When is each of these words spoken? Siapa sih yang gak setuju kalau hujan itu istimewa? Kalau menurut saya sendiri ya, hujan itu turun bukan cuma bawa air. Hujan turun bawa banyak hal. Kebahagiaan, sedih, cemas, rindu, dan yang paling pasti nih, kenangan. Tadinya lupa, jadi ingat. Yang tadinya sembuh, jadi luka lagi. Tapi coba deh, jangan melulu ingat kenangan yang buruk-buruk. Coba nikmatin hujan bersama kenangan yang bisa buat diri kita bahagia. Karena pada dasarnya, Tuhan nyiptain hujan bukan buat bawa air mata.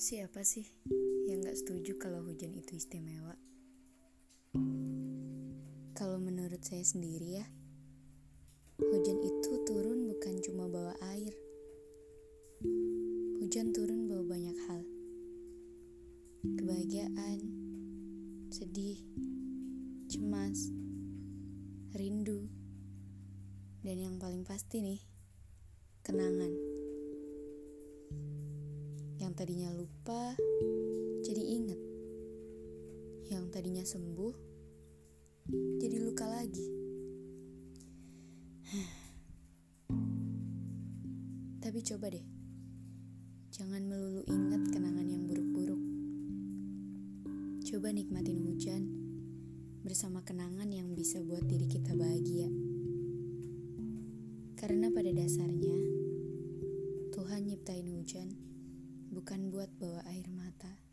Siapa 0.00 0.40
sih 0.40 0.64
yang 1.28 1.44
gak 1.44 1.60
setuju 1.60 2.00
kalau 2.00 2.24
hujan 2.24 2.56
itu 2.56 2.72
istimewa? 2.72 3.36
Kalau 5.92 6.16
menurut 6.16 6.64
saya 6.64 6.80
sendiri 6.80 7.36
ya, 7.36 7.44
hujan 8.80 9.20
itu 9.20 9.60
turun 9.68 10.08
bukan 10.08 10.40
cuma 10.40 10.72
bawa 10.72 10.96
air. 11.12 11.36
Hujan 13.44 13.76
turun 13.76 14.08
bawa 14.08 14.24
banyak 14.24 14.56
hal. 14.72 14.88
Kebahagiaan, 16.48 17.38
sedih, 18.48 19.04
cemas, 20.08 20.72
rindu, 21.92 22.48
dan 23.84 24.00
yang 24.00 24.16
paling 24.16 24.48
pasti 24.48 24.80
nih, 24.80 25.00
kenangan. 26.00 26.79
Tadinya 29.40 29.72
lupa, 29.72 30.36
jadi 31.24 31.40
ingat. 31.40 31.80
Yang 33.32 33.44
tadinya 33.48 33.80
sembuh, 33.80 34.36
jadi 35.80 35.96
luka 35.96 36.28
lagi. 36.28 36.68
Tapi 41.64 41.78
coba 41.88 42.12
deh, 42.12 42.20
jangan 43.48 43.80
melulu 43.88 44.28
ingat 44.28 44.76
kenangan 44.76 45.08
yang 45.08 45.24
buruk-buruk. 45.24 45.82
Coba 47.64 47.96
nikmatin 47.96 48.44
hujan 48.44 48.92
bersama 49.80 50.20
kenangan 50.20 50.68
yang 50.68 50.92
bisa 50.92 51.24
buat 51.24 51.48
diri 51.48 51.64
kita 51.64 51.96
bahagia. 51.96 52.52
Karena 54.60 54.92
pada 54.92 55.08
dasarnya, 55.08 55.80
Tuhan 57.16 57.48
nyiptain 57.48 57.88
hujan 57.88 58.39
bukan 59.10 59.50
buat 59.50 59.70
bawa 59.74 60.06
air 60.06 60.30
mata. 60.30 60.89